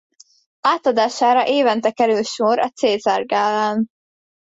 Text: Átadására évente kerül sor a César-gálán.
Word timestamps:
Átadására 0.61 1.47
évente 1.47 1.91
kerül 1.91 2.23
sor 2.23 2.59
a 2.59 2.69
César-gálán. 2.69 3.87